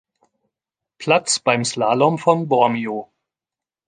Platz 0.97 1.37
beim 1.37 1.63
Slalom 1.63 2.17
von 2.17 2.47
Bormio. 2.47 3.11